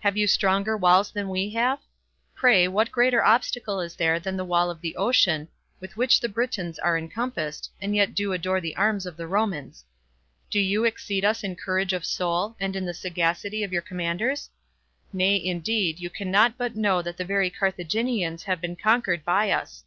[0.00, 1.78] Have you stronger walls than we have?
[2.34, 5.46] Pray, what greater obstacle is there than the wall of the ocean,
[5.78, 9.84] with which the Britons are encompassed, and yet do adore the arms of the Romans.
[10.50, 14.50] Do you exceed us in courage of soul, and in the sagacity of your commanders?
[15.12, 19.84] Nay, indeed, you cannot but know that the very Carthaginians have been conquered by us.